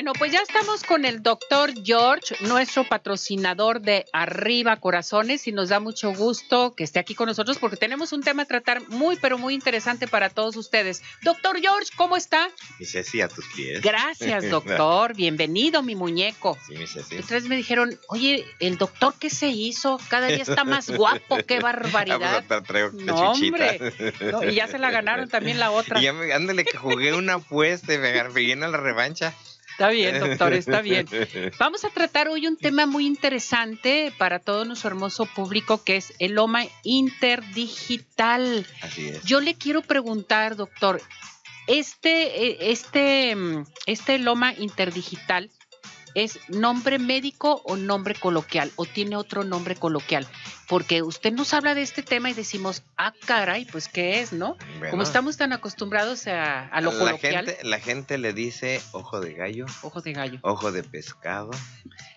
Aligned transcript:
Bueno, 0.00 0.14
pues 0.14 0.32
ya 0.32 0.40
estamos 0.40 0.82
con 0.82 1.04
el 1.04 1.22
doctor 1.22 1.74
George, 1.84 2.34
nuestro 2.40 2.88
patrocinador 2.88 3.82
de 3.82 4.06
Arriba 4.14 4.76
Corazones, 4.76 5.46
y 5.46 5.52
nos 5.52 5.68
da 5.68 5.78
mucho 5.78 6.14
gusto 6.14 6.74
que 6.74 6.84
esté 6.84 7.00
aquí 7.00 7.14
con 7.14 7.26
nosotros 7.26 7.58
porque 7.58 7.76
tenemos 7.76 8.14
un 8.14 8.22
tema 8.22 8.44
a 8.44 8.46
tratar 8.46 8.80
muy, 8.88 9.16
pero 9.16 9.36
muy 9.36 9.52
interesante 9.52 10.08
para 10.08 10.30
todos 10.30 10.56
ustedes. 10.56 11.02
Doctor 11.20 11.60
George, 11.60 11.90
¿cómo 11.96 12.16
está? 12.16 12.48
Mi 12.78 12.86
Ceci, 12.86 13.20
a 13.20 13.28
tus 13.28 13.44
pies. 13.54 13.82
Gracias, 13.82 14.48
doctor. 14.50 15.14
Bienvenido, 15.14 15.82
mi 15.82 15.94
muñeco. 15.94 16.56
Sí, 16.66 16.78
mi 16.78 16.86
Ceci. 16.86 17.16
Entonces 17.16 17.44
me 17.44 17.56
dijeron, 17.56 18.00
oye, 18.08 18.46
¿el 18.58 18.78
doctor 18.78 19.12
qué 19.20 19.28
se 19.28 19.48
hizo? 19.48 20.00
Cada 20.08 20.28
día 20.28 20.44
está 20.44 20.64
más 20.64 20.88
guapo, 20.88 21.40
qué 21.46 21.60
barbaridad. 21.60 22.20
Ah, 22.40 22.42
pues, 22.46 22.62
traigo 22.62 22.90
No, 22.92 23.32
hombre. 23.32 23.78
No, 24.32 24.44
y 24.44 24.54
ya 24.54 24.66
se 24.66 24.78
la 24.78 24.90
ganaron 24.90 25.28
también 25.28 25.58
la 25.58 25.70
otra. 25.72 26.00
Y 26.00 26.04
ya 26.04 26.14
me, 26.14 26.32
ándale, 26.32 26.64
que 26.64 26.78
jugué 26.78 27.12
una 27.12 27.34
apuesta 27.34 27.92
y 27.92 27.98
me 27.98 28.28
viene 28.30 28.64
a 28.64 28.68
la 28.68 28.78
revancha. 28.78 29.34
Está 29.80 29.88
bien, 29.92 30.20
doctor, 30.20 30.52
está 30.52 30.82
bien. 30.82 31.06
Vamos 31.58 31.86
a 31.86 31.88
tratar 31.88 32.28
hoy 32.28 32.46
un 32.46 32.58
tema 32.58 32.84
muy 32.84 33.06
interesante 33.06 34.12
para 34.18 34.38
todo 34.38 34.66
nuestro 34.66 34.88
hermoso 34.90 35.24
público 35.24 35.82
que 35.82 35.96
es 35.96 36.12
el 36.18 36.32
loma 36.32 36.64
interdigital. 36.82 38.66
Así 38.82 39.08
es. 39.08 39.22
Yo 39.22 39.40
le 39.40 39.54
quiero 39.54 39.80
preguntar, 39.80 40.56
doctor, 40.56 41.00
este, 41.66 42.44
eh, 42.44 42.56
este, 42.72 43.34
mm, 43.34 43.64
este 43.86 44.18
loma 44.18 44.52
interdigital 44.52 45.50
es 46.14 46.38
nombre 46.48 46.98
médico 46.98 47.62
o 47.64 47.76
nombre 47.76 48.14
coloquial 48.14 48.70
o 48.76 48.84
tiene 48.86 49.16
otro 49.16 49.44
nombre 49.44 49.76
coloquial, 49.76 50.26
porque 50.68 51.02
usted 51.02 51.32
nos 51.32 51.52
habla 51.54 51.74
de 51.74 51.82
este 51.82 52.02
tema 52.02 52.30
y 52.30 52.34
decimos, 52.34 52.82
ah, 52.96 53.12
caray, 53.26 53.64
pues 53.66 53.88
qué 53.88 54.20
es, 54.20 54.32
¿no? 54.32 54.56
Bueno, 54.78 54.90
Como 54.90 55.02
estamos 55.02 55.36
tan 55.36 55.52
acostumbrados 55.52 56.26
a, 56.26 56.66
a 56.68 56.80
lo 56.80 56.92
la 56.92 56.98
coloquial, 56.98 57.46
gente, 57.46 57.64
la 57.64 57.78
gente 57.80 58.18
le 58.18 58.32
dice 58.32 58.80
ojo 58.92 59.20
de 59.20 59.34
gallo, 59.34 59.66
ojos 59.82 60.02
de 60.04 60.12
gallo. 60.12 60.38
ojo 60.42 60.72
de 60.72 60.82
pescado, 60.82 61.50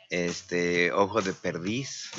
este, 0.10 0.92
ojo 0.92 1.22
de 1.22 1.34
perdiz. 1.34 2.12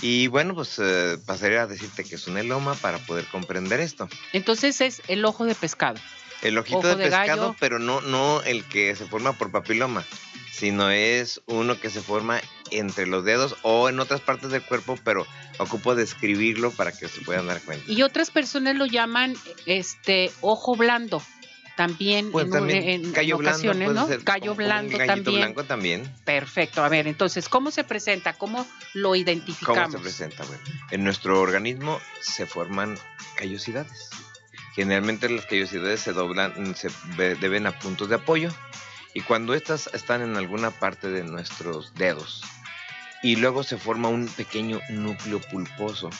Y 0.00 0.26
bueno, 0.28 0.54
pues 0.54 0.78
eh, 0.78 1.18
pasaría 1.26 1.62
a 1.62 1.66
decirte 1.66 2.04
que 2.04 2.16
es 2.16 2.26
un 2.26 2.36
eloma 2.38 2.74
para 2.74 2.98
poder 2.98 3.26
comprender 3.26 3.80
esto. 3.80 4.08
Entonces 4.32 4.80
es 4.80 5.02
el 5.08 5.24
ojo 5.24 5.44
de 5.44 5.54
pescado. 5.54 5.98
El 6.42 6.58
ojito 6.58 6.78
Ojo 6.78 6.88
de 6.88 6.96
de 6.96 7.04
pescado, 7.04 7.42
gallo. 7.48 7.56
pero 7.58 7.78
no, 7.78 8.00
no 8.02 8.42
el 8.42 8.64
que 8.64 8.94
se 8.96 9.06
forma 9.06 9.32
por 9.32 9.50
papiloma, 9.50 10.04
sino 10.56 10.90
es 10.90 11.40
uno 11.46 11.80
que 11.80 11.90
se 11.90 12.00
forma 12.00 12.40
entre 12.70 13.06
los 13.06 13.24
dedos 13.24 13.56
o 13.62 13.88
en 13.88 13.98
otras 14.00 14.20
partes 14.20 14.50
del 14.50 14.62
cuerpo, 14.62 14.98
pero 15.04 15.26
ocupo 15.58 15.94
describirlo 15.94 16.70
para 16.70 16.92
que 16.92 17.08
se 17.08 17.20
puedan 17.22 17.46
dar 17.46 17.60
cuenta. 17.62 17.90
Y 17.90 18.02
otras 18.02 18.30
personas 18.30 18.76
lo 18.76 18.86
llaman 18.86 19.34
este 19.66 20.30
ojo 20.40 20.76
blando. 20.76 21.22
También 21.76 22.30
Pues 22.30 22.44
en, 22.46 22.52
también 22.52 22.82
en- 22.88 23.04
en 23.06 23.12
callo 23.12 23.36
blando 23.36 23.58
ocasiones, 23.58 23.92
¿no? 23.92 24.08
Callo 24.22 24.54
blando 24.54 24.96
también. 24.96 25.36
blanco 25.40 25.64
también. 25.64 26.14
Perfecto. 26.24 26.84
A 26.84 26.88
ver, 26.88 27.08
entonces, 27.08 27.48
¿cómo 27.48 27.72
se 27.72 27.82
presenta? 27.82 28.32
¿Cómo 28.34 28.58
lo 28.92 29.08
¿Cómo 29.08 29.16
identificamos? 29.16 29.90
se 29.90 29.98
presenta? 29.98 30.44
Bueno, 30.44 30.62
en 30.92 31.02
nuestro 31.02 31.40
organismo 31.40 32.00
se 32.20 32.46
forman 32.46 32.96
callosidades. 33.36 34.08
Generalmente 34.76 35.28
las 35.28 35.46
callosidades 35.46 35.98
se 36.00 36.12
doblan, 36.12 36.76
se 36.76 36.90
deben 37.40 37.66
a 37.66 37.76
puntos 37.78 38.08
de 38.08 38.14
apoyo 38.16 38.50
y 39.14 39.20
cuando 39.22 39.54
estas 39.54 39.88
están 39.94 40.20
en 40.22 40.36
alguna 40.36 40.70
parte 40.70 41.08
de 41.08 41.22
nuestros 41.24 41.94
dedos 41.94 42.42
y 43.22 43.36
luego 43.36 43.62
se 43.62 43.78
forma 43.78 44.08
un 44.08 44.26
pequeño 44.28 44.80
núcleo 44.90 45.40
pulposo 45.40 46.10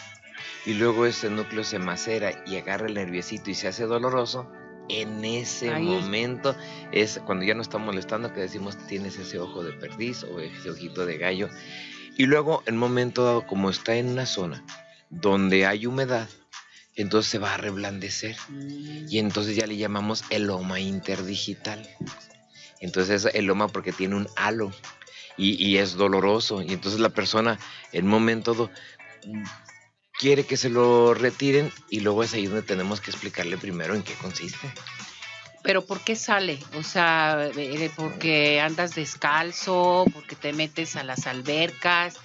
y 0.65 0.75
luego 0.75 1.05
ese 1.05 1.29
núcleo 1.29 1.65
se 1.65 1.79
macera 1.79 2.43
y 2.47 2.57
agarra 2.57 2.87
el 2.87 2.95
nerviecito 2.95 3.51
y 3.51 3.55
se 3.55 3.69
hace 3.69 3.85
doloroso, 3.85 4.51
en 4.89 5.25
ese 5.25 5.71
Ahí. 5.71 5.83
momento 5.83 6.57
es 6.93 7.21
cuando 7.27 7.45
ya 7.45 7.55
no 7.55 7.63
está 7.63 7.79
molestando 7.79 8.33
que 8.33 8.41
decimos 8.41 8.77
tienes 8.87 9.19
ese 9.19 9.39
ojo 9.39 9.63
de 9.65 9.73
perdiz 9.73 10.25
o 10.25 10.41
ese 10.41 10.71
ojito 10.71 11.07
de 11.07 11.19
gallo 11.19 11.49
y 12.17 12.27
luego 12.27 12.63
en 12.67 12.75
un 12.75 12.81
momento 12.81 13.25
dado 13.25 13.47
como 13.47 13.71
está 13.71 13.97
en 13.97 14.09
una 14.09 14.27
zona 14.27 14.65
donde 15.11 15.67
hay 15.67 15.87
humedad, 15.87 16.29
entonces 16.97 17.31
se 17.31 17.39
va 17.39 17.55
a 17.55 17.57
reblandecer 17.57 18.37
Mm, 18.49 19.07
y 19.09 19.19
entonces 19.19 19.57
ya 19.57 19.67
le 19.67 19.77
llamamos 19.77 20.25
eloma 20.31 20.81
interdigital. 20.81 21.89
Entonces 22.81 23.25
es 23.25 23.35
eloma 23.35 23.69
porque 23.69 23.93
tiene 23.93 24.15
un 24.17 24.29
halo 24.37 24.71
y, 25.37 25.63
y 25.65 25.79
es 25.79 25.95
doloroso. 25.95 26.63
Y 26.63 26.73
entonces 26.73 27.01
la 27.01 27.09
persona 27.11 27.59
en 27.93 28.05
un 28.05 28.11
momento 28.11 28.71
quiere 30.19 30.45
que 30.45 30.57
se 30.57 30.69
lo 30.69 31.15
retiren 31.15 31.73
y 31.91 32.01
luego 32.01 32.23
es 32.23 32.35
ahí 32.35 32.47
donde 32.47 32.63
tenemos 32.63 33.01
que 33.01 33.11
explicarle 33.11 33.57
primero 33.57 33.95
en 33.95 34.03
qué 34.03 34.15
consiste. 34.15 34.73
Pero 35.63 35.85
¿por 35.87 36.01
qué 36.03 36.15
sale? 36.15 36.59
O 36.75 36.83
sea, 36.83 37.51
porque 37.97 38.61
andas 38.61 38.95
descalzo, 38.95 40.05
porque 40.13 40.37
te 40.37 40.53
metes 40.53 40.95
a 40.97 41.05
las 41.05 41.27
albercas. 41.27 42.17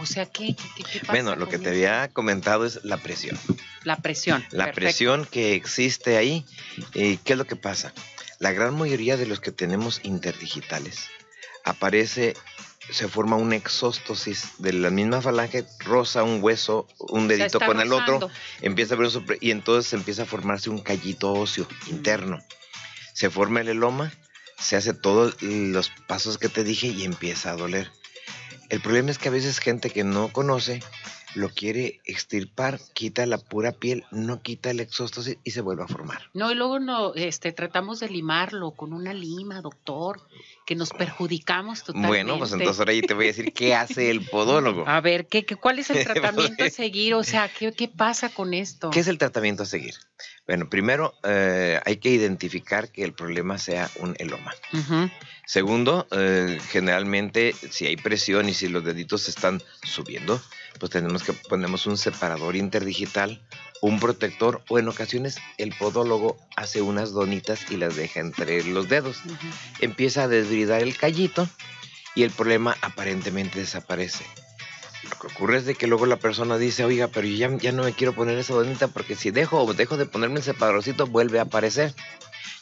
O 0.00 0.06
sea, 0.06 0.26
¿qué, 0.26 0.54
qué, 0.76 0.82
qué- 0.84 1.00
pasa 1.00 1.12
Bueno, 1.12 1.34
lo 1.36 1.48
que 1.48 1.58
te 1.58 1.70
había 1.70 2.08
comentado 2.08 2.64
es 2.66 2.80
la 2.84 2.98
presión. 2.98 3.38
La 3.84 3.96
presión. 3.96 4.42
La 4.50 4.66
perfecto. 4.66 4.74
presión 4.80 5.26
que 5.26 5.54
existe 5.54 6.16
ahí, 6.18 6.44
eh, 6.94 7.18
¿qué 7.24 7.32
es 7.32 7.38
lo 7.38 7.46
que 7.46 7.56
pasa? 7.56 7.92
La 8.42 8.50
gran 8.50 8.76
mayoría 8.76 9.16
de 9.16 9.26
los 9.26 9.38
que 9.38 9.52
tenemos 9.52 10.00
interdigitales 10.02 11.10
aparece, 11.62 12.34
se 12.90 13.06
forma 13.06 13.36
una 13.36 13.54
exóstosis 13.54 14.54
de 14.58 14.72
la 14.72 14.90
misma 14.90 15.22
falange, 15.22 15.64
roza 15.78 16.24
un 16.24 16.42
hueso, 16.42 16.88
un 16.98 17.28
dedito 17.28 17.60
con 17.60 17.78
el 17.78 17.92
otro, 17.92 18.32
empieza 18.60 18.94
a 18.94 18.98
ver 18.98 19.06
eso, 19.06 19.22
y 19.40 19.52
entonces 19.52 19.92
empieza 19.92 20.24
a 20.24 20.26
formarse 20.26 20.70
un 20.70 20.80
callito 20.80 21.32
óseo 21.32 21.68
interno. 21.86 22.44
Se 23.14 23.30
forma 23.30 23.60
el 23.60 23.68
eloma, 23.68 24.12
se 24.58 24.74
hace 24.74 24.92
todos 24.92 25.40
los 25.40 25.92
pasos 26.08 26.36
que 26.36 26.48
te 26.48 26.64
dije 26.64 26.88
y 26.88 27.04
empieza 27.04 27.52
a 27.52 27.56
doler. 27.56 27.92
El 28.70 28.80
problema 28.80 29.12
es 29.12 29.18
que 29.18 29.28
a 29.28 29.32
veces 29.32 29.60
gente 29.60 29.90
que 29.90 30.02
no 30.02 30.32
conoce 30.32 30.82
lo 31.34 31.48
quiere 31.48 32.00
extirpar, 32.04 32.80
quita 32.94 33.26
la 33.26 33.38
pura 33.38 33.72
piel, 33.72 34.04
no 34.10 34.42
quita 34.42 34.70
el 34.70 34.80
exóstosis 34.80 35.38
y 35.44 35.50
se 35.52 35.60
vuelve 35.60 35.84
a 35.84 35.88
formar. 35.88 36.30
No, 36.34 36.50
y 36.50 36.54
luego 36.54 36.78
no, 36.78 37.14
este, 37.14 37.52
tratamos 37.52 38.00
de 38.00 38.08
limarlo 38.08 38.72
con 38.72 38.92
una 38.92 39.14
lima, 39.14 39.60
doctor, 39.60 40.20
que 40.66 40.74
nos 40.74 40.90
perjudicamos 40.90 41.84
totalmente. 41.84 42.08
Bueno, 42.08 42.38
pues 42.38 42.52
entonces 42.52 42.78
ahora 42.78 42.92
yo 42.92 43.02
te 43.02 43.14
voy 43.14 43.24
a 43.24 43.28
decir 43.28 43.52
qué 43.52 43.74
hace 43.74 44.10
el 44.10 44.24
podólogo. 44.26 44.84
A 44.88 45.00
ver, 45.00 45.26
¿qué, 45.26 45.44
qué, 45.44 45.56
¿cuál 45.56 45.78
es 45.78 45.90
el 45.90 45.96
Pues, 46.02 46.14
tratamiento 46.14 46.64
a 46.64 46.70
seguir? 46.70 47.14
O 47.14 47.22
sea, 47.22 47.48
¿qué, 47.48 47.72
qué 47.72 47.88
pasa 47.88 48.28
con 48.28 48.54
esto? 48.54 48.90
¿Qué 48.90 49.00
es 49.00 49.08
el 49.08 49.18
tratamiento 49.18 49.62
a 49.62 49.66
seguir? 49.66 49.94
Bueno, 50.46 50.68
primero 50.68 51.14
eh, 51.22 51.80
hay 51.84 51.96
que 51.96 52.10
identificar 52.10 52.90
que 52.90 53.04
el 53.04 53.12
problema 53.12 53.58
sea 53.58 53.90
un 54.00 54.14
eloma. 54.18 54.52
Segundo, 55.46 56.06
eh, 56.12 56.58
generalmente 56.70 57.52
si 57.52 57.86
hay 57.86 57.96
presión 57.96 58.48
y 58.48 58.54
si 58.54 58.68
los 58.68 58.84
deditos 58.84 59.28
están 59.28 59.62
subiendo, 59.82 60.40
pues 60.78 60.90
tenemos 60.90 61.22
que 61.22 61.32
ponemos 61.32 61.86
un 61.86 61.96
separador 61.98 62.56
interdigital, 62.56 63.40
un 63.80 63.98
protector 64.00 64.62
o 64.68 64.78
en 64.78 64.88
ocasiones 64.88 65.36
el 65.58 65.74
podólogo 65.74 66.36
hace 66.56 66.82
unas 66.82 67.12
donitas 67.12 67.70
y 67.70 67.76
las 67.76 67.96
deja 67.96 68.20
entre 68.20 68.62
los 68.64 68.88
dedos. 68.88 69.18
Ujú. 69.24 69.36
Empieza 69.80 70.24
a 70.24 70.28
desbridar 70.28 70.82
el 70.82 70.96
callito 70.96 71.48
y 72.14 72.22
el 72.22 72.30
problema 72.30 72.76
aparentemente 72.82 73.58
desaparece. 73.60 74.24
Lo 75.10 75.18
que 75.18 75.26
ocurre 75.34 75.58
es 75.58 75.64
de 75.66 75.74
que 75.74 75.88
luego 75.88 76.06
la 76.06 76.16
persona 76.16 76.58
dice, 76.58 76.84
oiga, 76.84 77.08
pero 77.08 77.26
yo 77.26 77.36
ya, 77.36 77.56
ya 77.58 77.72
no 77.72 77.82
me 77.82 77.92
quiero 77.92 78.12
poner 78.14 78.38
esa 78.38 78.54
donita 78.54 78.86
porque 78.88 79.16
si 79.16 79.30
dejo 79.32 79.60
o 79.62 79.74
dejo 79.74 79.96
de 79.96 80.06
ponerme 80.06 80.36
el 80.38 80.44
separadorcito 80.44 81.06
vuelve 81.06 81.38
a 81.40 81.42
aparecer. 81.42 81.92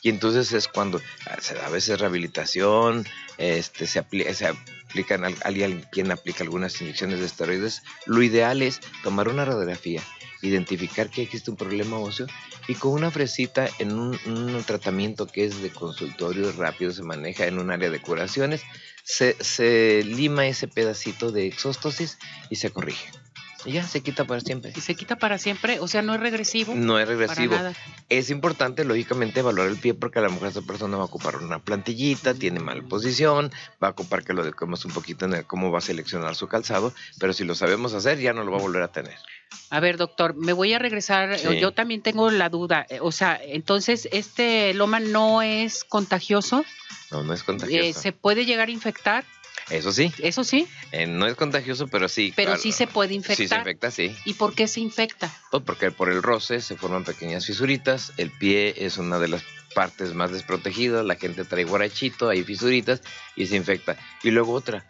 Y 0.03 0.09
entonces 0.09 0.51
es 0.53 0.67
cuando 0.67 0.99
ah, 1.27 1.37
se 1.41 1.53
da 1.55 1.67
a 1.67 1.69
veces 1.71 2.01
rehabilitación, 2.01 3.07
este, 3.37 3.87
se, 3.87 4.03
apli- 4.03 4.33
se 4.33 4.47
aplican, 4.91 5.25
al- 5.25 5.37
alguien 5.45 5.87
quien 5.91 6.11
aplica 6.11 6.43
algunas 6.45 6.81
inyecciones 6.81 7.21
de 7.21 7.27
esteroides. 7.27 7.83
Lo 8.07 8.23
ideal 8.23 8.61
es 8.61 8.81
tomar 9.03 9.29
una 9.29 9.45
radiografía, 9.45 10.03
identificar 10.43 11.09
que 11.09 11.23
existe 11.23 11.51
un 11.51 11.57
problema 11.57 11.99
óseo 11.99 12.27
y 12.67 12.75
con 12.75 12.93
una 12.93 13.11
fresita 13.11 13.69
en 13.79 13.93
un, 13.93 14.19
un 14.27 14.63
tratamiento 14.65 15.27
que 15.27 15.45
es 15.45 15.63
de 15.63 15.71
consultorio 15.71 16.53
rápido, 16.53 16.93
se 16.93 17.03
maneja 17.03 17.47
en 17.47 17.59
un 17.59 17.71
área 17.71 17.91
de 17.91 18.01
curaciones, 18.01 18.63
se, 19.05 19.37
se 19.43 20.03
lima 20.05 20.47
ese 20.47 20.67
pedacito 20.69 21.31
de 21.33 21.47
exóstosis 21.47 22.19
y 22.51 22.57
se 22.57 22.71
corrige. 22.71 23.09
Y 23.65 23.73
ya 23.73 23.83
se 23.85 24.01
quita 24.03 24.25
para 24.25 24.41
siempre. 24.41 24.73
¿Y 24.75 24.81
se 24.81 24.95
quita 24.95 25.17
para 25.17 25.37
siempre? 25.39 25.81
O 25.81 25.89
sea, 25.89 26.03
no 26.03 26.15
es 26.15 26.21
regresivo. 26.21 26.75
No 26.75 26.99
es 26.99 27.07
regresivo. 27.07 27.55
nada. 27.55 27.75
Es 28.09 28.31
importante, 28.31 28.85
lógicamente, 28.85 29.41
evaluar 29.41 29.69
el 29.69 29.77
pie 29.77 29.95
porque 29.95 30.19
a 30.19 30.23
lo 30.23 30.31
mejor 30.31 30.49
esa 30.49 30.63
persona 30.63 30.97
va 30.97 31.03
a 31.03 31.07
ocupar 31.07 31.37
una 31.37 31.59
plantillita, 31.59 32.35
tiene 32.35 32.61
mala 32.61 32.83
posición, 32.83 33.53
va 33.83 33.89
a 33.89 33.91
ocupar 33.91 34.25
que 34.25 34.33
lo 34.33 34.43
eduquemos 34.43 34.85
un 34.85 34.93
poquito 34.93 35.27
en 35.27 35.35
el 35.35 35.45
cómo 35.45 35.71
va 35.71 35.79
a 35.79 35.83
seleccionar 35.83 36.35
su 36.37 36.49
calzado, 36.49 36.95
pero 37.19 37.33
si 37.33 37.45
lo 37.45 37.55
sabemos 37.55 37.93
hacer 37.95 38.19
ya 38.19 38.33
no 38.33 38.45
lo 38.45 38.53
va 38.53 38.59
a 38.59 38.63
volver 38.63 38.83
a 38.83 38.89
tener. 38.89 39.17
A 39.71 39.81
ver, 39.81 39.97
doctor, 39.97 40.35
me 40.37 40.53
voy 40.53 40.73
a 40.73 40.79
regresar. 40.79 41.39
Sí. 41.39 41.59
Yo 41.59 41.73
también 41.73 42.03
tengo 42.03 42.31
la 42.31 42.49
duda. 42.49 42.87
Eh, 42.89 42.99
O 43.01 43.13
sea, 43.13 43.39
entonces, 43.43 44.09
¿este 44.13 44.73
loma 44.75 45.01
no 45.01 45.43
es 45.43 45.85
contagioso? 45.85 46.65
No, 47.11 47.23
no 47.25 47.33
es 47.35 47.41
Eh, 47.41 47.45
contagioso. 47.45 48.01
¿Se 48.01 48.13
puede 48.13 48.45
llegar 48.47 48.69
a 48.69 48.71
infectar? 48.71 49.25
Eso 49.71 49.93
sí, 49.93 50.13
Eso 50.19 50.43
sí, 50.45 50.67
eh, 50.93 51.07
no 51.07 51.27
es 51.27 51.35
contagioso, 51.37 51.87
pero 51.87 52.09
sí. 52.09 52.33
pero 52.35 52.49
claro. 52.51 52.61
sí 52.63 52.73
se 52.73 52.87
puede 52.87 53.15
Sí, 53.15 53.21
se 53.23 53.33
infectar. 53.33 53.59
infecta, 53.61 53.91
sí. 53.91 54.17
¿Y 54.25 54.35
por 54.35 54.55
qué 54.55 54.67
se 54.67 54.81
infecta? 54.81 55.33
Pues 55.51 55.63
porque 55.65 55.91
por 55.93 56.11
el 56.11 56.23
roce 56.23 56.61
se 56.61 56.77
forman 56.77 57.05
pequeñas 57.05 57.47
fisuritas, 57.47 58.13
el 58.17 58.31
pie 58.31 58.75
es 58.79 58.99
una 58.99 59.19
de 59.19 59.29
las 59.29 59.43
partes 59.75 60.15
más 60.15 60.33
desprotegidas, 60.33 61.05
la 61.07 61.15
gente 61.15 61.45
trae 61.45 61.65
guarachito, 61.65 62.29
hay 62.29 62.43
fisuritas 62.43 63.01
y 63.37 63.47
se 63.47 63.57
infecta. 63.57 63.97
Y 64.25 64.31
luego 64.33 64.53
otra, 64.53 64.85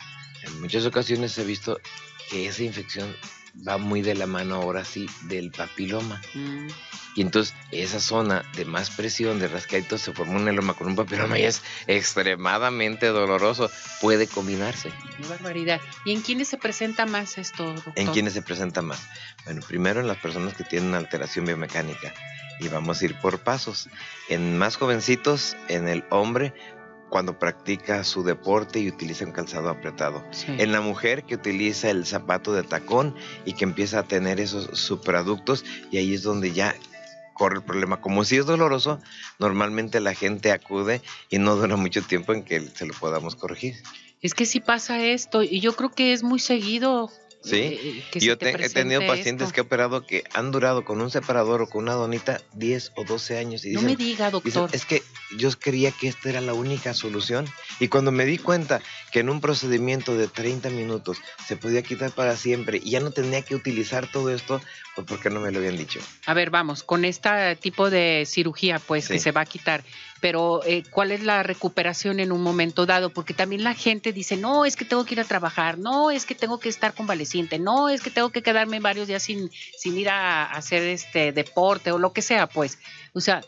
en 0.45 0.61
muchas 0.61 0.87
ocasiones 0.87 1.37
he 1.37 1.45
visto 1.45 1.79
que 2.31 2.47
esa 2.47 2.63
infección 2.63 3.15
va 3.67 3.79
muy 3.79 4.03
de 4.03 4.15
la 4.15 4.27
mano 4.27 4.57
ahora 4.57 4.85
sí 4.85 5.07
del 5.23 5.51
papiloma. 5.51 6.21
Mm, 6.35 6.69
Y 7.17 7.23
entonces 7.23 7.55
esa 7.73 7.99
zona 8.01 8.45
de 8.57 8.65
más 8.65 8.91
presión, 8.91 9.41
de 9.41 9.49
rascadito, 9.49 9.99
se 9.99 10.13
forma 10.13 10.35
un 10.37 10.49
eloma 10.49 10.75
con 10.75 10.87
un 10.87 10.97
papiloma 10.97 11.39
y 11.39 11.45
es 11.45 11.63
extremadamente 11.89 13.07
doloroso. 13.07 13.71
Puede 14.01 14.27
combinarse. 14.29 14.91
qué 15.21 15.27
barbaridad. 15.27 15.81
¿Y 16.05 16.13
en 16.13 16.21
quiénes 16.23 16.49
se 16.49 16.57
presenta 16.57 17.07
más 17.07 17.39
esto, 17.39 17.65
doctor? 17.75 17.93
¿En 17.97 18.09
quiénes 18.09 18.35
se 18.35 18.43
presenta 18.43 18.83
más? 18.83 19.01
Bueno, 19.45 19.61
primero 19.67 20.01
en 20.01 20.07
las 20.07 20.19
personas 20.19 20.55
que 20.55 20.65
tienen 20.65 20.91
una 20.91 20.99
alteración 20.99 21.45
biomecánica. 21.47 22.15
Y 22.61 22.69
vamos 22.69 23.01
a 23.01 23.05
ir 23.07 23.15
por 23.21 23.41
pasos. 23.41 23.89
En 24.29 24.59
más 24.59 24.77
jovencitos, 24.77 25.57
en 25.69 25.89
el 25.89 26.05
hombre, 26.11 26.53
cuando 27.11 27.39
practica 27.39 28.03
su 28.05 28.23
deporte 28.23 28.79
y 28.81 28.89
utiliza 28.89 29.27
un 29.27 29.33
calzado 29.33 29.69
apretado. 29.69 30.25
Sí. 30.31 30.47
En 30.59 30.73
la 30.73 30.81
mujer 30.81 31.25
que 31.25 31.35
utiliza 31.35 31.91
el 31.91 32.07
zapato 32.07 32.55
de 32.55 32.63
tacón 32.63 33.15
y 33.45 33.53
que 33.53 33.65
empieza 33.65 33.99
a 33.99 34.03
tener 34.05 34.41
esos 34.41 34.79
subproductos 34.79 35.65
y 35.91 35.99
ahí 35.99 36.15
es 36.15 36.23
donde 36.23 36.53
ya 36.53 36.75
corre 37.35 37.57
el 37.57 37.63
problema. 37.63 38.01
Como 38.01 38.25
si 38.25 38.37
es 38.37 38.47
doloroso, 38.47 39.01
normalmente 39.39 40.01
la 40.01 40.15
gente 40.15 40.53
acude 40.53 41.03
y 41.31 41.39
no 41.39 41.57
dura 41.57 41.77
mucho 41.77 42.03
tiempo 42.03 42.33
en 42.33 42.45
que 42.45 42.61
se 42.61 42.87
lo 42.87 42.95
podamos 42.95 43.35
corregir. 43.35 43.77
Es 44.23 44.35
que 44.35 44.45
sí 44.45 44.61
pasa 44.61 45.03
esto 45.03 45.43
y 45.43 45.61
yo 45.61 45.75
creo 45.75 45.91
que 45.91 46.13
es 46.13 46.23
muy 46.23 46.39
seguido. 46.39 47.11
Sí, 47.43 47.57
eh, 47.57 48.05
Yo 48.21 48.33
se 48.33 48.37
te 48.37 48.53
te- 48.53 48.67
he 48.67 48.69
tenido 48.69 49.01
pacientes 49.07 49.47
esto. 49.49 49.55
que 49.55 49.61
he 49.61 49.65
operado 49.65 50.07
que 50.07 50.25
han 50.35 50.51
durado 50.53 50.85
con 50.85 51.01
un 51.01 51.11
separador 51.11 51.63
o 51.63 51.69
con 51.71 51.85
una 51.85 51.95
donita 51.95 52.43
10 52.53 52.93
o 52.97 53.05
12 53.05 53.39
años 53.39 53.65
y 53.65 53.71
No 53.73 53.81
dicen, 53.81 53.87
me 53.87 53.97
diga, 53.97 54.27
dicen, 54.31 54.43
doctor. 54.63 54.71
es 54.75 54.85
que 54.85 55.03
yo 55.39 55.49
creía 55.59 55.91
que 55.91 56.09
esta 56.09 56.29
era 56.29 56.43
la 56.43 56.53
única 56.53 56.93
solución 56.93 57.47
y 57.79 57.89
cuando 57.89 58.13
me 58.13 58.27
di 58.27 58.37
cuenta 58.37 58.83
que 59.11 59.21
en 59.21 59.31
un 59.31 59.41
procedimiento 59.41 60.15
de 60.17 60.29
30 60.29 60.69
minutos 60.69 61.17
se 61.49 61.57
podía 61.57 61.83
quitar 61.83 62.11
para 62.11 62.37
siempre 62.37 62.79
y 62.83 62.91
ya 62.91 63.01
no 63.01 63.11
tenía 63.11 63.41
que 63.43 63.55
utilizar 63.55 64.11
todo 64.13 64.29
esto, 64.35 64.61
pues 64.95 65.07
¿por 65.07 65.19
qué 65.21 65.31
no 65.31 65.41
me 65.41 65.51
lo 65.51 65.61
habían 65.61 65.79
dicho? 65.79 65.99
A 66.27 66.35
ver, 66.35 66.51
vamos, 66.51 66.83
con 66.83 67.07
este 67.07 67.57
tipo 67.57 67.89
de 67.89 68.25
cirugía, 68.27 68.79
pues, 68.81 69.09
que 69.09 69.19
se 69.19 69.33
va 69.33 69.41
a 69.43 69.47
quitar. 69.47 69.83
Pero, 70.21 70.63
eh, 70.65 70.83
¿cuál 70.91 71.13
es 71.13 71.23
la 71.23 71.43
recuperación 71.43 72.21
en 72.21 72.33
un 72.33 72.43
momento 72.43 72.87
dado? 72.87 73.11
Porque 73.11 73.35
también 73.35 73.65
la 73.65 73.75
gente 73.75 74.13
dice, 74.13 74.37
no, 74.37 74.65
es 74.65 74.77
que 74.77 74.85
tengo 74.85 75.05
que 75.05 75.15
ir 75.15 75.21
a 75.21 75.25
trabajar, 75.25 75.79
no, 75.79 76.11
es 76.11 76.27
que 76.27 76.35
tengo 76.35 76.61
que 76.61 76.69
estar 76.69 76.95
convaleciente, 76.95 77.59
no, 77.59 77.89
es 77.89 78.03
que 78.03 78.11
tengo 78.11 78.31
que 78.31 78.43
quedarme 78.43 78.81
varios 78.81 79.09
días 79.09 79.23
sin, 79.23 79.51
sin 79.79 79.97
ir 79.97 80.11
a 80.11 80.45
hacer 80.45 80.83
este 80.83 81.33
deporte 81.33 81.93
o 81.93 81.99
lo 81.99 82.13
que 82.13 82.23
sea, 82.23 82.47
pues. 82.47 82.79
O 83.13 83.21
sea, 83.21 83.41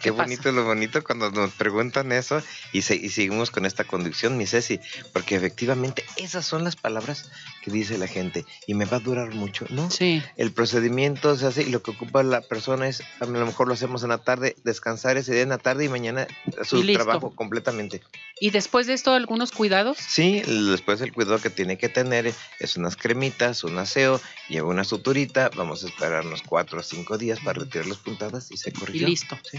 Qué, 0.00 0.10
bonito 0.10 0.52
lo 0.52 0.64
bonito 0.64 1.02
cuando 1.02 1.30
nos 1.30 1.52
preguntan 1.52 2.12
eso 2.12 2.42
y, 2.72 2.82
se- 2.82 2.96
y 2.96 3.08
seguimos 3.10 3.50
con 3.50 3.66
esta 3.66 3.84
conducción, 3.84 4.36
mi 4.36 4.46
Ceci, 4.46 4.80
porque 5.12 5.34
efectivamente 5.36 6.04
esas 6.16 6.46
son 6.46 6.64
las 6.64 6.76
palabras 6.76 7.30
que 7.62 7.70
dice 7.70 7.98
la 7.98 8.06
gente 8.06 8.44
y 8.66 8.74
me 8.74 8.84
va 8.84 8.98
a 8.98 9.00
durar 9.00 9.34
mucho, 9.34 9.66
¿no? 9.70 9.90
sí. 9.90 10.22
El 10.36 10.52
procedimiento 10.52 11.36
se 11.36 11.46
hace 11.46 11.62
y 11.62 11.70
lo 11.70 11.82
que 11.82 11.90
ocupa 11.90 12.22
la 12.22 12.40
persona 12.42 12.86
es, 12.88 13.02
a 13.20 13.26
lo 13.26 13.44
mejor 13.46 13.66
lo 13.68 13.74
hacemos 13.74 14.02
en 14.02 14.10
la 14.10 14.18
tarde, 14.18 14.56
descansar 14.64 15.16
ese 15.16 15.32
día 15.34 15.42
en 15.42 15.48
la 15.48 15.58
tarde 15.58 15.84
y 15.84 15.88
mañana 15.88 16.26
su 16.64 16.78
Y 16.84 16.92
trabajo 16.94 17.34
completamente. 17.34 18.02
Y 18.40 18.50
después 18.50 18.86
de 18.86 18.92
esto, 18.94 19.12
algunos 19.14 19.50
cuidados. 19.50 19.98
Sí, 19.98 20.42
después 20.42 21.00
el 21.00 21.12
cuidado 21.12 21.40
que 21.40 21.50
tiene 21.50 21.76
que 21.76 21.88
tener 21.88 22.32
es 22.60 22.76
unas 22.76 22.96
cremitas, 22.96 23.64
un 23.64 23.78
aseo, 23.78 24.20
lleva 24.48 24.68
una 24.68 24.84
suturita, 24.84 25.50
vamos 25.56 25.82
a 25.82 25.88
esperarnos 25.88 26.42
cuatro 26.42 26.78
o 26.80 26.82
cinco 26.84 27.18
días 27.18 27.40
para 27.40 27.60
retirar 27.60 27.86
las 27.86 27.98
puntadas 27.98 28.50
y 28.52 28.56
se 28.56 28.70
Y 28.70 28.72
corrigió. 28.72 29.08
listo. 29.08 29.36
Sí. 29.50 29.58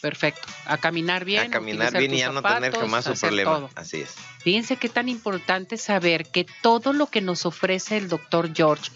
Perfecto. 0.00 0.46
A 0.66 0.78
caminar 0.78 1.24
bien. 1.24 1.48
a 1.48 1.50
caminar 1.50 1.96
bien 1.96 2.14
y 2.14 2.18
ya 2.18 2.30
no 2.30 2.42
tener 2.42 2.74
jamás 2.74 3.04
su 3.04 3.12
hacer 3.12 3.28
problema. 3.28 3.54
todo. 3.54 3.70
Así 3.74 4.02
es. 4.02 4.14
Fíjense 4.38 4.76
qué 4.76 4.88
tan 4.88 5.08
importante 5.08 5.76
saber 5.76 6.26
que 6.26 6.46
todo 6.62 6.92
lo 6.92 7.06
que 7.06 7.20
nos 7.20 7.46
ofrece 7.46 7.96
el 7.96 8.08
doctor 8.08 8.52
George, 8.54 8.90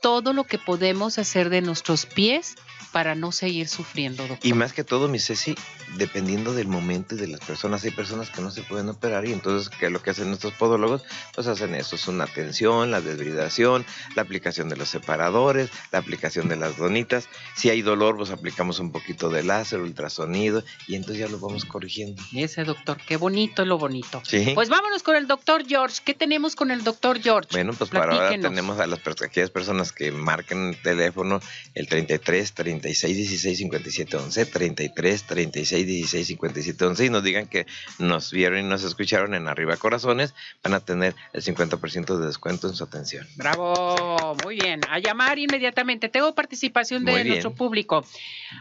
todo 0.00 0.32
lo 0.32 0.44
que 0.44 0.58
podemos 0.58 1.18
hacer 1.18 1.50
de 1.50 1.60
nuestros 1.60 2.06
pies 2.06 2.56
para 2.92 3.14
no 3.14 3.32
seguir 3.32 3.68
sufriendo, 3.68 4.26
doctor. 4.26 4.46
Y 4.46 4.54
más 4.54 4.72
que 4.72 4.82
todo, 4.82 5.08
mi 5.08 5.18
Ceci, 5.18 5.54
dependiendo 5.96 6.54
del 6.54 6.68
momento 6.68 7.14
y 7.14 7.18
de 7.18 7.28
las 7.28 7.40
personas, 7.40 7.84
hay 7.84 7.90
personas 7.90 8.30
que 8.30 8.40
no 8.40 8.50
se 8.50 8.62
pueden 8.62 8.88
operar 8.88 9.26
y 9.26 9.32
entonces, 9.32 9.68
¿qué 9.68 9.86
es 9.86 9.92
lo 9.92 10.02
que 10.02 10.10
hacen 10.10 10.28
nuestros 10.28 10.54
podólogos? 10.54 11.02
Pues 11.34 11.46
hacen 11.46 11.74
eso, 11.74 11.96
es 11.96 12.08
una 12.08 12.26
tensión, 12.26 12.90
la 12.90 13.00
desbridación, 13.00 13.84
la 14.14 14.22
aplicación 14.22 14.68
de 14.68 14.76
los 14.76 14.88
separadores, 14.88 15.70
la 15.92 15.98
aplicación 15.98 16.48
de 16.48 16.56
las 16.56 16.76
donitas. 16.78 17.28
Si 17.54 17.68
hay 17.68 17.82
dolor, 17.82 18.16
pues 18.16 18.30
aplicamos 18.30 18.80
un 18.80 18.90
poquito 18.90 19.28
de 19.28 19.42
láser, 19.42 19.80
ultrasonido 19.80 20.64
y 20.86 20.94
entonces 20.94 21.18
ya 21.18 21.28
lo 21.28 21.38
vamos 21.38 21.64
corrigiendo. 21.66 22.22
Ese 22.34 22.64
doctor, 22.64 22.98
qué 23.06 23.16
bonito 23.16 23.62
es 23.62 23.68
lo 23.68 23.76
bonito. 23.78 24.22
Sí. 24.24 24.52
Pues 24.54 24.68
vámonos 24.70 25.02
con 25.02 25.16
el 25.16 25.26
doctor 25.26 25.66
George. 25.66 25.98
¿Qué 26.04 26.14
tenemos 26.14 26.56
con 26.56 26.70
el 26.70 26.84
doctor 26.84 27.20
George? 27.20 27.50
Bueno, 27.52 27.72
pues 27.74 27.90
para 27.90 28.14
ahora 28.14 28.30
tenemos 28.30 28.80
a 28.80 28.86
las 28.86 29.00
aquellas 29.22 29.50
personas 29.50 29.87
que 29.92 30.12
marquen 30.12 30.68
el 30.68 30.82
teléfono 30.82 31.40
el 31.74 31.88
33 31.88 32.52
36 32.52 33.16
16 33.16 33.58
57 33.58 34.16
11, 34.16 34.46
33 34.46 35.22
36 35.24 35.86
16 35.86 36.26
57 36.26 36.84
11 36.84 37.04
y 37.04 37.10
nos 37.10 37.22
digan 37.22 37.46
que 37.46 37.66
nos 37.98 38.32
vieron 38.32 38.60
y 38.60 38.62
nos 38.62 38.84
escucharon 38.84 39.34
en 39.34 39.48
Arriba 39.48 39.76
Corazones, 39.76 40.34
van 40.62 40.74
a 40.74 40.80
tener 40.80 41.14
el 41.32 41.42
50% 41.42 42.18
de 42.18 42.26
descuento 42.26 42.68
en 42.68 42.74
su 42.74 42.84
atención. 42.84 43.26
Bravo, 43.36 44.36
muy 44.44 44.56
bien. 44.56 44.80
A 44.88 44.98
llamar 44.98 45.38
inmediatamente. 45.38 46.08
Tengo 46.08 46.34
participación 46.34 47.04
de 47.04 47.24
nuestro 47.24 47.54
público. 47.54 48.04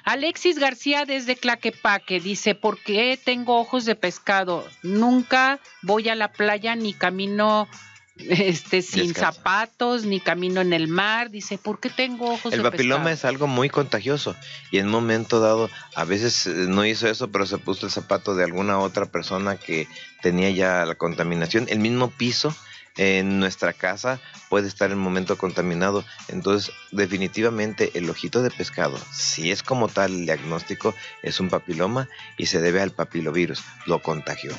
Alexis 0.04 0.60
García 0.60 1.06
desde 1.06 1.36
Claquepaque 1.36 2.20
dice, 2.20 2.56
¿por 2.56 2.80
qué 2.80 3.20
tengo 3.24 3.60
ojos 3.60 3.86
de 3.86 3.96
pescado? 3.96 4.68
Nunca 4.84 5.60
voy 5.82 6.10
a 6.10 6.16
la 6.16 6.32
playa 6.32 6.76
ni 6.76 6.94
camino 6.94 7.68
este 8.20 8.82
sin 8.82 9.14
zapatos, 9.14 10.06
ni 10.06 10.20
camino 10.20 10.62
en 10.62 10.74
el 10.74 10.88
mar. 10.88 11.30
Dice, 11.30 11.58
¿por 11.58 11.80
qué 11.80 11.90
tengo 11.90 12.34
ojos 12.34 12.54
El 12.54 12.64
de 12.64 12.72
papiloma 12.72 13.06
pescado? 13.06 13.16
es 13.16 13.26
algo 13.26 13.48
muy 13.48 13.70
contagioso 13.70 14.36
y 14.72 14.80
en 14.80 14.88
un 14.88 14.92
momento 14.92 15.40
dado, 15.40 15.70
a 15.96 16.04
veces 16.04 16.48
eh, 16.48 16.66
no 16.68 16.86
hizo 16.86 17.08
eso, 17.08 17.30
pero 17.30 17.46
se 17.46 17.58
puso 17.58 17.86
el 17.86 17.92
zapato 17.92 18.36
de 18.36 18.44
alguna 18.44 18.80
otra 18.80 19.06
persona 19.06 19.58
que 19.58 19.88
tenía 20.22 20.50
ya 20.50 20.86
la 20.86 20.96
contaminación. 20.96 21.68
El 21.70 21.80
mismo 21.80 22.10
piso 22.10 22.56
en 22.98 23.40
nuestra 23.40 23.74
casa 23.74 24.20
puede 24.50 24.68
estar 24.68 24.92
en 24.92 24.98
momento 24.98 25.38
contaminado. 25.38 26.04
Entonces, 26.28 26.74
definitivamente 26.92 27.92
el 27.94 28.10
ojito 28.10 28.42
de 28.42 28.52
pescado, 28.52 28.98
si 29.12 29.52
es 29.52 29.64
como 29.64 29.88
tal 29.88 30.14
el 30.14 30.26
diagnóstico, 30.26 30.94
es 31.24 31.40
un 31.40 31.50
papiloma 31.50 32.10
y 32.38 32.48
se 32.48 32.60
debe 32.60 32.82
al 32.82 32.92
papilovirus, 32.92 33.64
lo 33.86 34.02
contagió. 34.02 34.52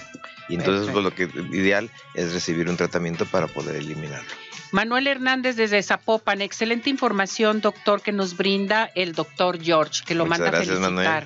Y 0.49 0.55
entonces 0.55 0.91
pues, 0.91 1.05
lo 1.05 1.15
que 1.15 1.25
ideal 1.53 1.91
es 2.15 2.33
recibir 2.33 2.69
un 2.69 2.77
tratamiento 2.77 3.27
para 3.27 3.49
poder 3.49 3.77
eliminarlo. 3.77 4.31
Manuel 4.71 5.07
Hernández 5.07 5.57
desde 5.57 5.83
Zapopan, 5.83 6.41
excelente 6.43 6.91
información, 6.91 7.61
doctor, 7.61 8.03
que 8.03 8.13
nos 8.13 8.37
brinda 8.37 8.91
el 8.95 9.13
doctor 9.13 9.63
George, 9.63 10.03
que 10.07 10.15
lo 10.15 10.27
Muchas 10.27 10.41
manda 10.41 10.59
a 10.59 10.61
felicitar. 10.61 10.91
Manuel. 10.93 11.25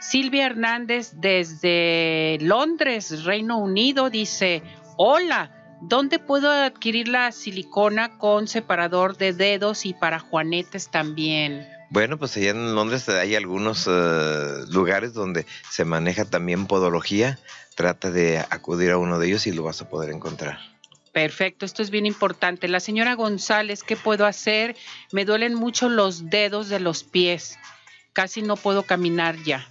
Silvia 0.00 0.46
Hernández 0.46 1.12
desde 1.14 2.38
Londres, 2.40 3.24
Reino 3.24 3.58
Unido, 3.58 4.10
dice, 4.10 4.62
hola, 4.96 5.61
¿dónde 5.82 6.18
puedo 6.18 6.50
adquirir 6.50 7.08
la 7.08 7.32
silicona 7.32 8.18
con 8.18 8.48
separador 8.48 9.16
de 9.16 9.32
dedos 9.32 9.84
y 9.84 9.94
para 9.94 10.18
juanetes 10.18 10.90
también? 10.90 11.66
Bueno, 11.90 12.18
pues 12.18 12.36
allá 12.36 12.50
en 12.50 12.74
Londres 12.74 13.08
hay 13.08 13.34
algunos 13.34 13.86
eh, 13.86 14.64
lugares 14.70 15.12
donde 15.12 15.44
se 15.70 15.84
maneja 15.84 16.24
también 16.24 16.66
podología. 16.66 17.38
Trata 17.74 18.10
de 18.10 18.38
acudir 18.38 18.92
a 18.92 18.98
uno 18.98 19.18
de 19.18 19.26
ellos 19.26 19.46
y 19.46 19.52
lo 19.52 19.64
vas 19.64 19.82
a 19.82 19.88
poder 19.88 20.10
encontrar. 20.10 20.58
Perfecto, 21.12 21.66
esto 21.66 21.82
es 21.82 21.90
bien 21.90 22.06
importante. 22.06 22.68
La 22.68 22.80
señora 22.80 23.14
González, 23.14 23.82
¿qué 23.82 23.96
puedo 23.96 24.24
hacer? 24.24 24.76
Me 25.10 25.26
duelen 25.26 25.54
mucho 25.54 25.90
los 25.90 26.30
dedos 26.30 26.70
de 26.70 26.80
los 26.80 27.04
pies. 27.04 27.58
Casi 28.14 28.40
no 28.40 28.56
puedo 28.56 28.84
caminar 28.84 29.36
ya. 29.44 29.66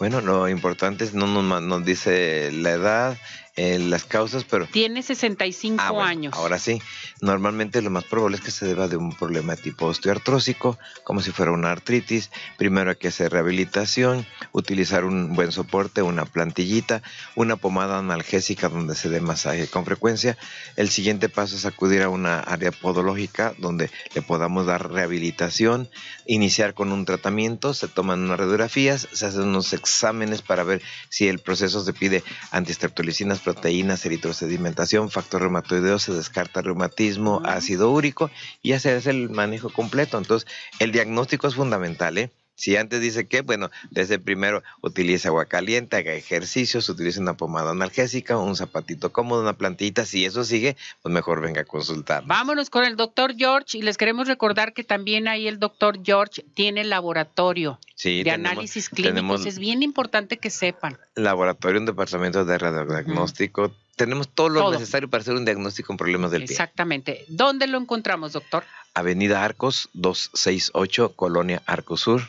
Bueno, 0.00 0.20
lo 0.20 0.48
importante 0.48 1.04
es 1.04 1.14
no 1.14 1.26
nos 1.28 1.84
dice 1.84 2.50
la 2.50 2.70
edad, 2.70 3.18
eh, 3.56 3.78
las 3.78 4.04
causas, 4.04 4.44
pero 4.44 4.66
Tiene 4.66 5.02
65 5.02 5.76
Ah, 5.82 5.90
bueno, 5.90 6.06
años. 6.08 6.34
Ahora 6.34 6.58
sí, 6.58 6.80
normalmente 7.20 7.82
lo 7.82 7.90
más 7.90 8.04
probable 8.04 8.36
es 8.38 8.42
que 8.42 8.50
se 8.50 8.66
deba 8.66 8.88
de 8.88 8.96
un 8.96 9.14
problema 9.14 9.56
tipo 9.56 9.86
osteoartrósico, 9.86 10.78
como 11.04 11.20
si 11.20 11.32
fuera 11.32 11.52
una 11.52 11.70
artritis. 11.70 12.30
Primero 12.56 12.90
hay 12.90 12.96
que 12.96 13.08
hacer 13.08 13.32
rehabilitación, 13.32 14.26
utilizar 14.52 15.04
un 15.04 15.34
buen 15.34 15.52
soporte, 15.52 16.02
una 16.02 16.24
plantillita, 16.24 17.02
una 17.36 17.56
pomada 17.56 17.98
analgésica 17.98 18.68
donde 18.68 18.94
se 18.94 19.08
dé 19.10 19.20
masaje 19.20 19.66
con 19.68 19.84
frecuencia. 19.84 20.38
El 20.76 20.88
siguiente 20.90 21.28
paso 21.28 21.56
es 21.56 21.66
acudir 21.66 22.02
a 22.02 22.08
una 22.08 22.40
área 22.40 22.72
podológica 22.72 23.54
donde 23.58 23.90
le 24.14 24.22
podamos 24.22 24.66
dar 24.66 24.90
rehabilitación, 24.90 25.90
iniciar 26.26 26.74
con 26.74 26.90
un 26.92 27.04
tratamiento, 27.04 27.74
se 27.74 27.88
toman 27.88 28.20
unas 28.20 28.38
radiografías, 28.38 29.08
se 29.12 29.26
hacen 29.26 29.42
unos 29.42 29.72
exámenes 29.74 30.40
para 30.42 30.64
ver 30.64 30.80
si 31.10 31.28
el 31.28 31.38
proceso 31.38 31.84
se 31.84 31.92
pide 31.92 32.22
antistreptolicinas 32.50 33.40
proteínas, 33.42 34.04
eritrosedimentación, 34.06 35.10
factor 35.10 35.42
reumatoideo, 35.42 35.98
se 35.98 36.12
descarta 36.12 36.62
reumatismo, 36.62 37.42
ácido 37.44 37.90
úrico 37.90 38.30
y 38.62 38.70
ya 38.70 38.80
se 38.80 38.92
hace 38.92 39.10
el 39.10 39.30
manejo 39.30 39.70
completo. 39.70 40.18
Entonces, 40.18 40.48
el 40.78 40.92
diagnóstico 40.92 41.46
es 41.48 41.54
fundamental, 41.54 42.18
¿eh? 42.18 42.30
Si 42.54 42.76
antes 42.76 43.00
dice 43.00 43.26
que, 43.26 43.40
bueno, 43.40 43.70
desde 43.90 44.18
primero 44.18 44.62
utilice 44.82 45.28
agua 45.28 45.46
caliente, 45.46 45.96
haga 45.96 46.12
ejercicios, 46.12 46.88
utilice 46.88 47.20
una 47.20 47.36
pomada 47.36 47.70
analgésica, 47.70 48.38
un 48.38 48.56
zapatito 48.56 49.12
cómodo, 49.12 49.42
una 49.42 49.54
plantita, 49.54 50.04
si 50.04 50.24
eso 50.24 50.44
sigue, 50.44 50.76
pues 51.02 51.12
mejor 51.12 51.40
venga 51.40 51.62
a 51.62 51.64
consultar. 51.64 52.24
Vámonos 52.26 52.70
con 52.70 52.84
el 52.84 52.96
doctor 52.96 53.34
George 53.36 53.78
y 53.78 53.82
les 53.82 53.96
queremos 53.96 54.28
recordar 54.28 54.74
que 54.74 54.84
también 54.84 55.28
ahí 55.28 55.48
el 55.48 55.58
doctor 55.58 55.98
George 56.04 56.44
tiene 56.54 56.84
laboratorio 56.84 57.78
de 58.02 58.30
análisis 58.30 58.88
clínicos. 58.88 59.46
es 59.46 59.58
bien 59.58 59.82
importante 59.82 60.38
que 60.38 60.50
sepan. 60.50 60.98
Laboratorio, 61.14 61.80
un 61.80 61.86
departamento 61.86 62.44
de 62.44 62.58
radiodiagnóstico. 62.58 63.74
Tenemos 63.96 64.28
todo 64.28 64.48
lo 64.48 64.70
necesario 64.70 65.08
para 65.08 65.20
hacer 65.20 65.34
un 65.34 65.44
diagnóstico 65.44 65.92
en 65.92 65.96
problemas 65.96 66.30
del 66.30 66.44
pie. 66.44 66.52
Exactamente. 66.52 67.24
¿Dónde 67.28 67.66
lo 67.66 67.78
encontramos, 67.78 68.32
doctor? 68.32 68.64
Avenida 68.94 69.44
Arcos, 69.44 69.90
268, 69.92 71.14
Colonia 71.14 71.62
Arcosur. 71.66 72.22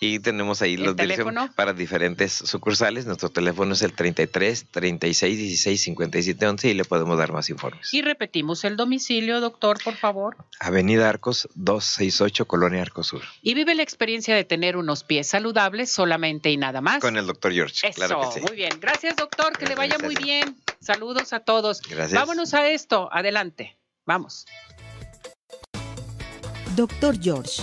Y 0.00 0.18
tenemos 0.18 0.62
ahí 0.62 0.76
los 0.76 0.94
teléfonos 0.96 1.50
para 1.54 1.72
diferentes 1.72 2.32
sucursales. 2.32 3.06
Nuestro 3.06 3.30
teléfono 3.30 3.72
es 3.72 3.82
el 3.82 3.92
33 3.92 4.66
36 4.70 5.38
16 5.38 5.82
57 5.82 6.46
11 6.46 6.68
y 6.68 6.74
le 6.74 6.84
podemos 6.84 7.16
dar 7.18 7.32
más 7.32 7.48
informes. 7.48 7.92
Y 7.94 8.02
repetimos 8.02 8.64
el 8.64 8.76
domicilio, 8.76 9.40
doctor, 9.40 9.78
por 9.82 9.94
favor. 9.94 10.36
Avenida 10.60 11.08
Arcos 11.08 11.48
268, 11.54 12.46
Colonia 12.46 12.82
Arcosur. 12.82 13.22
Y 13.42 13.54
vive 13.54 13.74
la 13.74 13.82
experiencia 13.82 14.34
de 14.34 14.44
tener 14.44 14.76
unos 14.76 15.04
pies 15.04 15.28
saludables 15.28 15.90
solamente 15.90 16.50
y 16.50 16.56
nada 16.56 16.80
más. 16.80 17.00
Con 17.00 17.16
el 17.16 17.26
doctor 17.26 17.52
George. 17.52 17.86
Eso, 17.86 17.96
claro 17.96 18.20
que 18.20 18.40
sí. 18.40 18.46
muy 18.46 18.56
bien. 18.56 18.72
Gracias, 18.80 19.16
doctor. 19.16 19.56
Que 19.56 19.66
le 19.66 19.74
vaya 19.74 19.98
muy 19.98 20.14
bien. 20.14 20.56
Saludos 20.80 21.32
a 21.32 21.40
todos. 21.40 21.80
Gracias. 21.82 22.12
Vámonos 22.12 22.54
a 22.54 22.68
esto. 22.68 23.08
Adelante. 23.12 23.78
Vamos. 24.04 24.46
Doctor 26.76 27.18
George 27.20 27.62